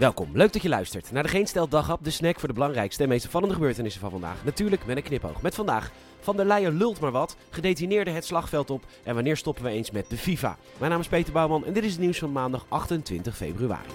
Welkom, 0.00 0.28
leuk 0.32 0.52
dat 0.52 0.62
je 0.62 0.68
luistert 0.68 1.12
naar 1.12 1.22
de 1.22 1.28
Geen 1.28 1.46
Stel 1.46 1.68
Daghap, 1.68 2.04
de 2.04 2.10
snack 2.10 2.38
voor 2.38 2.48
de 2.48 2.54
belangrijkste 2.54 3.02
en 3.02 3.08
meest 3.08 3.24
opvallende 3.24 3.54
gebeurtenissen 3.54 4.00
van 4.00 4.10
vandaag. 4.10 4.44
Natuurlijk 4.44 4.86
met 4.86 4.96
een 4.96 5.02
knipoog. 5.02 5.42
Met 5.42 5.54
vandaag, 5.54 5.90
Van 6.20 6.36
der 6.36 6.46
Leyen 6.46 6.76
lult 6.76 7.00
maar 7.00 7.10
wat, 7.10 7.36
gedetineerde 7.50 8.10
het 8.10 8.24
slagveld 8.24 8.70
op 8.70 8.84
en 9.02 9.14
wanneer 9.14 9.36
stoppen 9.36 9.64
we 9.64 9.70
eens 9.70 9.90
met 9.90 10.10
de 10.10 10.16
FIFA. 10.16 10.56
Mijn 10.78 10.90
naam 10.90 11.00
is 11.00 11.08
Peter 11.08 11.32
Bouwman 11.32 11.64
en 11.64 11.72
dit 11.72 11.84
is 11.84 11.90
het 11.90 12.00
nieuws 12.00 12.18
van 12.18 12.32
maandag 12.32 12.66
28 12.68 13.36
februari. 13.36 13.88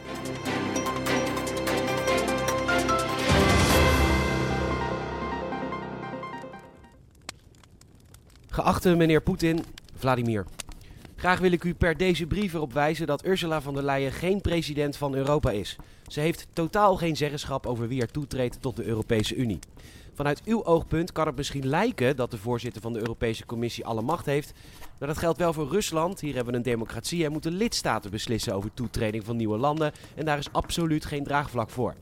Geachte 8.50 8.96
meneer 8.96 9.22
Poetin, 9.22 9.66
Vladimir. 9.96 10.46
Graag 11.16 11.39
wil 11.39 11.52
ik 11.52 11.63
u 11.63 11.73
per 11.73 11.97
deze 11.97 12.25
brief 12.25 12.54
erop 12.54 12.73
wijzen 12.73 13.07
dat 13.07 13.25
Ursula 13.25 13.61
von 13.61 13.73
der 13.73 13.84
Leyen 13.84 14.11
geen 14.11 14.41
president 14.41 14.98
van 14.98 15.16
Europa 15.16 15.52
is. 15.52 15.76
Ze 16.07 16.20
heeft 16.20 16.48
totaal 16.53 16.95
geen 16.95 17.16
zeggenschap 17.16 17.66
over 17.66 17.88
wie 17.88 18.02
er 18.02 18.12
toetreedt 18.12 18.62
tot 18.62 18.76
de 18.76 18.85
Europese 18.85 19.35
Unie. 19.35 19.59
Vanuit 20.13 20.41
uw 20.45 20.66
oogpunt 20.66 21.12
kan 21.12 21.27
het 21.27 21.35
misschien 21.35 21.67
lijken 21.67 22.16
dat 22.16 22.31
de 22.31 22.38
voorzitter 22.38 22.81
van 22.81 22.93
de 22.93 22.99
Europese 22.99 23.45
Commissie 23.45 23.85
alle 23.85 24.02
macht 24.02 24.26
heeft. 24.26 24.54
Maar 24.99 25.07
dat 25.07 25.17
geldt 25.17 25.38
wel 25.38 25.54
voor 25.54 25.67
Rusland. 25.67 26.20
Hier 26.20 26.35
hebben 26.35 26.52
we 26.52 26.59
een 26.59 26.66
democratie 26.66 27.26
en 27.26 27.32
moeten 27.32 27.54
lidstaten 27.54 28.12
beslissen 28.12 28.54
over 28.54 28.73
toetreding 28.73 29.26
van 29.26 29.35
nieuwe 29.35 29.57
landen. 29.57 29.91
En 30.16 30.26
daar 30.26 30.38
is 30.38 30.52
absoluut 30.52 31.05
geen 31.05 31.23
draagvlak 31.23 31.70
voor. 31.70 31.95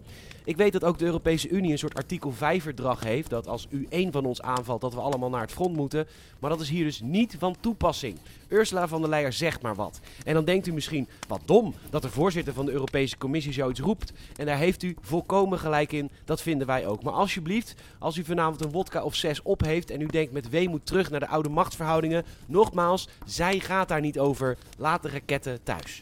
Ik 0.46 0.58
weet 0.58 0.74
dat 0.74 0.84
ook 0.84 0.98
de 0.98 1.06
Europese 1.06 1.50
Unie 1.50 1.72
een 1.72 1.78
soort 1.78 1.96
artikel 1.96 2.32
5 2.32 2.64
verdrag 2.64 3.04
heeft. 3.04 3.30
Dat 3.30 3.48
als 3.48 3.68
u 3.70 3.86
één 3.90 4.12
van 4.12 4.26
ons 4.26 4.42
aanvalt, 4.42 4.82
dat 4.82 4.94
we 4.94 5.00
allemaal 5.00 5.30
naar 5.30 5.42
het 5.42 5.52
front 5.52 5.76
moeten. 5.76 6.08
Maar 6.40 6.50
dat 6.50 6.62
is 6.62 6.70
hier 6.70 6.84
dus 6.84 7.02
niet 7.02 7.36
van 7.40 7.56
toepassing. 7.60 8.18
Ursula 8.48 8.88
van 8.88 9.02
der 9.02 9.10
Leyen 9.10 9.34
zegt 9.34 9.62
maar 9.62 9.76
wat. 9.76 10.00
En 10.24 10.34
dan 10.34 10.46
denkt 10.46 10.68
u 10.68 10.74
misschien, 10.74 11.08
wat 11.28 11.42
dom 11.46 11.74
dat 11.90 12.02
de 12.02 12.10
voorzitter 12.10 12.54
van 12.54 12.66
de 12.66 12.72
Europese 12.72 13.18
Commissie 13.18 13.54
zoiets 13.54 13.80
roept. 13.80 14.14
En 14.36 14.46
daar 14.46 14.58
heeft 14.58 14.84
u 14.84 14.96
volkomen 15.02 15.60
gelijk 15.60 15.92
in. 15.92 16.10
Dat 16.26 16.42
vinden 16.42 16.68
wij 16.68 16.88
ook. 16.88 17.04
Maar 17.04 17.14
alsjeblieft, 17.14 17.76
als 18.00 18.18
u 18.18 18.24
vanavond 18.24 18.64
een 18.64 18.72
wodka 18.72 19.04
of 19.04 19.16
zes 19.16 19.42
op 19.42 19.62
heeft 19.62 19.90
en 19.90 20.02
u 20.02 20.06
denkt 20.06 20.34
met 20.34 20.50
weemoed 20.50 20.86
terug 20.86 21.10
naar 21.10 21.20
de 21.20 21.28
oude 21.28 21.50
machtsverhoudingen. 21.50 22.26
Nogmaals, 22.46 23.08
zij 23.26 23.60
gaat 23.60 23.88
daar 23.88 24.02
niet 24.02 24.20
over. 24.20 24.58
Laat 24.78 25.04
de 25.04 25.10
raketten 25.10 25.64
thuis. 25.64 26.02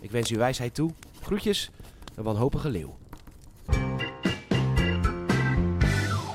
Ik 0.00 0.10
wens 0.10 0.30
u 0.30 0.36
wijsheid 0.36 0.74
toe. 0.74 0.90
Groetjes, 1.22 1.70
een 2.14 2.24
wanhopige 2.24 2.70
leeuw. 2.70 3.00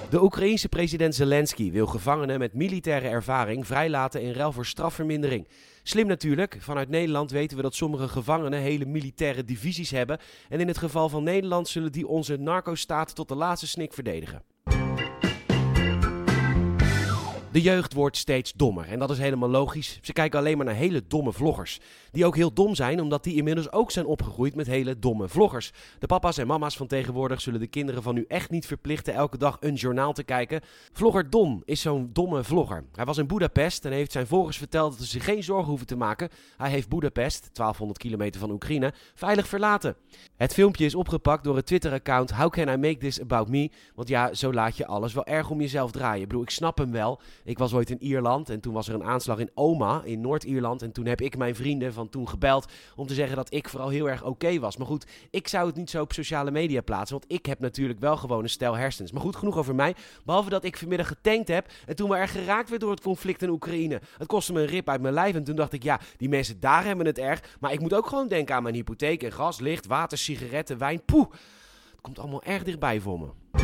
De 0.09 0.21
Oekraïense 0.23 0.69
president 0.69 1.15
Zelensky 1.15 1.71
wil 1.71 1.85
gevangenen 1.85 2.39
met 2.39 2.53
militaire 2.53 3.07
ervaring 3.07 3.65
vrijlaten 3.65 4.21
in 4.21 4.31
ruil 4.31 4.51
voor 4.51 4.65
strafvermindering. 4.65 5.47
Slim 5.83 6.07
natuurlijk, 6.07 6.57
vanuit 6.59 6.89
Nederland 6.89 7.31
weten 7.31 7.57
we 7.57 7.63
dat 7.63 7.75
sommige 7.75 8.07
gevangenen 8.07 8.59
hele 8.59 8.85
militaire 8.85 9.45
divisies 9.45 9.91
hebben. 9.91 10.19
En 10.49 10.59
in 10.59 10.67
het 10.67 10.77
geval 10.77 11.09
van 11.09 11.23
Nederland 11.23 11.67
zullen 11.67 11.91
die 11.91 12.07
onze 12.07 12.37
narco-staat 12.37 13.15
tot 13.15 13.27
de 13.27 13.35
laatste 13.35 13.67
snik 13.67 13.93
verdedigen. 13.93 14.43
De 17.57 17.63
jeugd 17.63 17.93
wordt 17.93 18.17
steeds 18.17 18.53
dommer 18.53 18.87
en 18.87 18.99
dat 18.99 19.09
is 19.09 19.17
helemaal 19.17 19.49
logisch. 19.49 19.99
Ze 20.01 20.13
kijken 20.13 20.39
alleen 20.39 20.57
maar 20.57 20.65
naar 20.65 20.75
hele 20.75 21.03
domme 21.07 21.33
vloggers. 21.33 21.79
Die 22.11 22.25
ook 22.25 22.35
heel 22.35 22.53
dom 22.53 22.75
zijn 22.75 23.01
omdat 23.01 23.23
die 23.23 23.35
inmiddels 23.35 23.71
ook 23.71 23.91
zijn 23.91 24.05
opgegroeid 24.05 24.55
met 24.55 24.67
hele 24.67 24.99
domme 24.99 25.27
vloggers. 25.27 25.71
De 25.99 26.07
papa's 26.07 26.37
en 26.37 26.47
mama's 26.47 26.77
van 26.77 26.87
tegenwoordig 26.87 27.41
zullen 27.41 27.59
de 27.59 27.67
kinderen 27.67 28.03
van 28.03 28.13
nu 28.13 28.25
echt 28.27 28.49
niet 28.49 28.65
verplichten 28.65 29.13
elke 29.13 29.37
dag 29.37 29.57
een 29.59 29.73
journaal 29.73 30.13
te 30.13 30.23
kijken. 30.23 30.61
Vlogger 30.91 31.29
Don 31.29 31.61
is 31.65 31.81
zo'n 31.81 32.09
domme 32.13 32.43
vlogger. 32.43 32.83
Hij 32.91 33.05
was 33.05 33.17
in 33.17 33.27
Budapest 33.27 33.85
en 33.85 33.91
heeft 33.91 34.11
zijn 34.11 34.27
volgers 34.27 34.57
verteld 34.57 34.91
dat 34.91 35.01
ze 35.01 35.11
zich 35.11 35.23
geen 35.23 35.43
zorgen 35.43 35.67
hoeven 35.67 35.87
te 35.87 35.95
maken. 35.95 36.29
Hij 36.57 36.69
heeft 36.69 36.89
Budapest, 36.89 37.39
1200 37.41 37.99
kilometer 37.99 38.39
van 38.39 38.51
Oekraïne, 38.51 38.93
veilig 39.13 39.47
verlaten. 39.47 39.95
Het 40.35 40.53
filmpje 40.53 40.85
is 40.85 40.95
opgepakt 40.95 41.43
door 41.43 41.55
het 41.55 41.65
Twitter-account 41.65 42.31
How 42.31 42.51
Can 42.51 42.69
I 42.69 42.77
Make 42.77 42.97
This 42.97 43.21
About 43.21 43.49
Me? 43.49 43.71
Want 43.95 44.07
ja, 44.07 44.33
zo 44.33 44.53
laat 44.53 44.77
je 44.77 44.87
alles 44.87 45.13
wel 45.13 45.25
erg 45.25 45.49
om 45.49 45.61
jezelf 45.61 45.91
draaien. 45.91 46.21
Ik 46.21 46.27
bedoel, 46.27 46.43
ik 46.43 46.49
snap 46.49 46.77
hem 46.77 46.91
wel. 46.91 47.19
Ik 47.47 47.57
was 47.57 47.73
ooit 47.73 47.89
in 47.89 48.03
Ierland 48.03 48.49
en 48.49 48.59
toen 48.59 48.73
was 48.73 48.87
er 48.87 48.93
een 48.93 49.03
aanslag 49.03 49.39
in 49.39 49.49
Oma 49.53 50.01
in 50.03 50.21
Noord-Ierland. 50.21 50.81
En 50.81 50.91
toen 50.91 51.05
heb 51.05 51.21
ik 51.21 51.37
mijn 51.37 51.55
vrienden 51.55 51.93
van 51.93 52.09
toen 52.09 52.29
gebeld 52.29 52.71
om 52.95 53.07
te 53.07 53.13
zeggen 53.13 53.35
dat 53.35 53.53
ik 53.53 53.69
vooral 53.69 53.89
heel 53.89 54.09
erg 54.09 54.23
oké 54.23 54.59
was. 54.59 54.77
Maar 54.77 54.87
goed, 54.87 55.05
ik 55.29 55.47
zou 55.47 55.67
het 55.67 55.75
niet 55.75 55.89
zo 55.89 56.01
op 56.01 56.13
sociale 56.13 56.51
media 56.51 56.81
plaatsen, 56.81 57.17
want 57.19 57.31
ik 57.31 57.45
heb 57.45 57.59
natuurlijk 57.59 57.99
wel 57.99 58.17
gewoon 58.17 58.43
een 58.43 58.49
stel 58.49 58.73
hersens. 58.77 59.11
Maar 59.11 59.21
goed, 59.21 59.35
genoeg 59.35 59.57
over 59.57 59.75
mij. 59.75 59.95
Behalve 60.25 60.49
dat 60.49 60.63
ik 60.63 60.77
vanmiddag 60.77 61.07
getankt 61.07 61.47
heb 61.47 61.71
en 61.85 61.95
toen 61.95 62.09
we 62.09 62.15
er 62.15 62.27
geraakt 62.27 62.69
werd 62.69 62.81
door 62.81 62.91
het 62.91 63.01
conflict 63.01 63.41
in 63.41 63.49
Oekraïne. 63.49 64.01
Het 64.17 64.27
kostte 64.27 64.53
me 64.53 64.61
een 64.61 64.67
rip 64.67 64.89
uit 64.89 65.01
mijn 65.01 65.13
lijf 65.13 65.35
en 65.35 65.43
toen 65.43 65.55
dacht 65.55 65.73
ik, 65.73 65.83
ja, 65.83 65.99
die 66.17 66.29
mensen 66.29 66.59
daar 66.59 66.85
hebben 66.85 67.05
het 67.05 67.17
erg. 67.17 67.57
Maar 67.59 67.73
ik 67.73 67.79
moet 67.79 67.93
ook 67.93 68.07
gewoon 68.07 68.27
denken 68.27 68.55
aan 68.55 68.63
mijn 68.63 68.75
hypotheek 68.75 69.23
en 69.23 69.31
gas, 69.31 69.59
licht, 69.59 69.85
water, 69.85 70.17
sigaretten, 70.17 70.77
wijn. 70.77 71.01
Poeh, 71.05 71.31
het 71.91 72.01
komt 72.01 72.19
allemaal 72.19 72.43
erg 72.43 72.63
dichtbij 72.63 72.99
voor 72.99 73.19
me. 73.19 73.56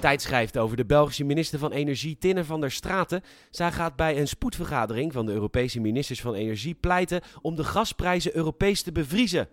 Tijd 0.00 0.22
schrijft 0.22 0.58
over 0.58 0.76
de 0.76 0.84
Belgische 0.84 1.24
minister 1.24 1.58
van 1.58 1.72
Energie 1.72 2.18
Tinne 2.18 2.44
van 2.44 2.60
der 2.60 2.70
Straten. 2.70 3.22
Zij 3.50 3.72
gaat 3.72 3.96
bij 3.96 4.18
een 4.20 4.28
spoedvergadering 4.28 5.12
van 5.12 5.26
de 5.26 5.32
Europese 5.32 5.80
ministers 5.80 6.20
van 6.20 6.34
Energie 6.34 6.74
pleiten 6.74 7.20
om 7.42 7.56
de 7.56 7.64
gasprijzen 7.64 8.36
Europees 8.36 8.82
te 8.82 8.92
bevriezen. 8.92 9.48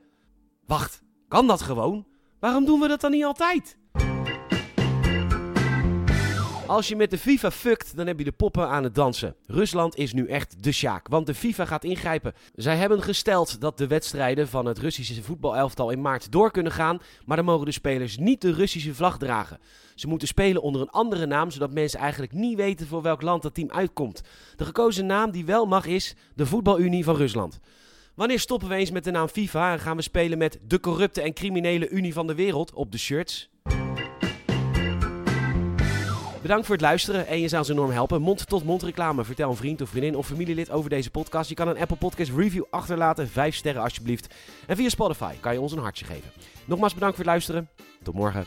Wacht, 0.65 1.01
kan 1.27 1.47
dat 1.47 1.61
gewoon? 1.61 2.07
Waarom 2.39 2.65
doen 2.65 2.79
we 2.79 2.87
dat 2.87 3.01
dan 3.01 3.11
niet 3.11 3.23
altijd? 3.23 3.77
Als 6.67 6.87
je 6.87 6.95
met 6.95 7.09
de 7.09 7.17
FIFA 7.17 7.51
fuckt, 7.51 7.95
dan 7.95 8.07
heb 8.07 8.17
je 8.17 8.23
de 8.23 8.31
poppen 8.31 8.69
aan 8.69 8.83
het 8.83 8.95
dansen. 8.95 9.35
Rusland 9.45 9.95
is 9.95 10.13
nu 10.13 10.27
echt 10.27 10.63
de 10.63 10.71
sjaak, 10.71 11.07
want 11.07 11.25
de 11.25 11.33
FIFA 11.33 11.65
gaat 11.65 11.83
ingrijpen. 11.83 12.33
Zij 12.55 12.75
hebben 12.75 13.01
gesteld 13.01 13.61
dat 13.61 13.77
de 13.77 13.87
wedstrijden 13.87 14.47
van 14.47 14.65
het 14.65 14.79
Russische 14.79 15.23
voetbalelftal 15.23 15.89
in 15.89 16.01
maart 16.01 16.31
door 16.31 16.51
kunnen 16.51 16.71
gaan, 16.71 16.99
maar 17.25 17.37
dan 17.37 17.45
mogen 17.45 17.65
de 17.65 17.71
spelers 17.71 18.17
niet 18.17 18.41
de 18.41 18.53
Russische 18.53 18.95
vlag 18.95 19.17
dragen. 19.17 19.59
Ze 19.95 20.07
moeten 20.07 20.27
spelen 20.27 20.61
onder 20.61 20.81
een 20.81 20.89
andere 20.89 21.25
naam, 21.25 21.51
zodat 21.51 21.73
mensen 21.73 21.99
eigenlijk 21.99 22.31
niet 22.31 22.57
weten 22.57 22.87
voor 22.87 23.01
welk 23.01 23.21
land 23.21 23.41
dat 23.41 23.53
team 23.53 23.71
uitkomt. 23.71 24.21
De 24.55 24.65
gekozen 24.65 25.05
naam 25.05 25.31
die 25.31 25.45
wel 25.45 25.65
mag 25.65 25.85
is 25.85 26.15
de 26.35 26.45
Voetbalunie 26.45 27.03
van 27.03 27.15
Rusland. 27.15 27.59
Wanneer 28.15 28.39
stoppen 28.39 28.69
we 28.69 28.75
eens 28.75 28.91
met 28.91 29.03
de 29.03 29.11
naam 29.11 29.27
FIFA 29.27 29.71
en 29.71 29.79
gaan 29.79 29.95
we 29.95 30.01
spelen 30.01 30.37
met 30.37 30.59
de 30.67 30.79
corrupte 30.79 31.21
en 31.21 31.33
criminele 31.33 31.89
Unie 31.89 32.13
van 32.13 32.27
de 32.27 32.35
wereld 32.35 32.73
op 32.73 32.91
de 32.91 32.97
shirts? 32.97 33.49
Bedankt 36.41 36.65
voor 36.65 36.75
het 36.75 36.83
luisteren 36.83 37.27
en 37.27 37.39
je 37.39 37.47
zou 37.47 37.61
ons 37.61 37.71
enorm 37.71 37.91
helpen. 37.91 38.21
Mond-tot-mond 38.21 38.83
reclame. 38.83 39.23
Vertel 39.23 39.49
een 39.49 39.55
vriend 39.55 39.81
of 39.81 39.89
vriendin 39.89 40.15
of 40.15 40.27
familielid 40.27 40.69
over 40.69 40.89
deze 40.89 41.11
podcast. 41.11 41.49
Je 41.49 41.55
kan 41.55 41.67
een 41.67 41.77
Apple 41.77 41.97
Podcast 41.97 42.31
review 42.35 42.63
achterlaten. 42.69 43.29
Vijf 43.29 43.55
sterren 43.55 43.81
alsjeblieft. 43.81 44.33
En 44.67 44.75
via 44.75 44.89
Spotify 44.89 45.33
kan 45.39 45.53
je 45.53 45.61
ons 45.61 45.71
een 45.71 45.79
hartje 45.79 46.05
geven. 46.05 46.31
Nogmaals 46.65 46.93
bedankt 46.93 47.15
voor 47.15 47.25
het 47.25 47.33
luisteren. 47.33 47.69
Tot 48.03 48.13
morgen. 48.13 48.45